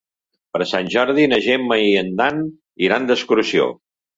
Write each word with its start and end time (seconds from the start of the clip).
Per 0.55 0.65
Sant 0.69 0.89
Jordi 0.93 1.27
na 1.35 1.39
Gemma 1.49 1.79
i 1.89 1.93
en 2.01 2.11
Dan 2.23 2.43
iran 2.89 3.07
d'excursió. 3.13 3.73